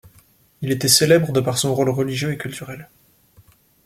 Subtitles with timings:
[0.63, 2.89] Il était célèbre de par son rôle religieux et culturel.